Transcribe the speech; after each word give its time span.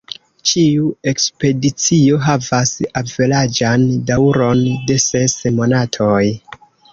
Ĉiu 0.51 0.85
ekspedicio 1.09 2.17
havas 2.27 2.71
averaĝan 3.03 3.85
daŭron 4.09 4.65
de 4.89 4.99
ses 5.05 5.37
monatoj. 5.61 6.25